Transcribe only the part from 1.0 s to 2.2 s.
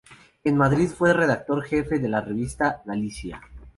redactor jefe de